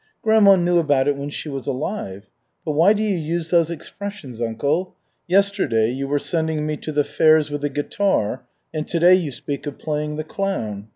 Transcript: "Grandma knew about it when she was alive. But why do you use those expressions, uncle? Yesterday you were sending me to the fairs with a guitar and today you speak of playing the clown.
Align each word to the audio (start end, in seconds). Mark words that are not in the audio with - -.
"Grandma 0.23 0.55
knew 0.55 0.79
about 0.79 1.07
it 1.07 1.15
when 1.15 1.29
she 1.29 1.47
was 1.47 1.67
alive. 1.67 2.27
But 2.65 2.71
why 2.71 2.91
do 2.91 3.03
you 3.03 3.15
use 3.15 3.51
those 3.51 3.69
expressions, 3.69 4.41
uncle? 4.41 4.95
Yesterday 5.27 5.91
you 5.91 6.07
were 6.07 6.17
sending 6.17 6.65
me 6.65 6.75
to 6.77 6.91
the 6.91 7.03
fairs 7.03 7.51
with 7.51 7.63
a 7.63 7.69
guitar 7.69 8.41
and 8.73 8.87
today 8.87 9.13
you 9.13 9.31
speak 9.31 9.67
of 9.67 9.77
playing 9.77 10.15
the 10.15 10.23
clown. 10.23 10.89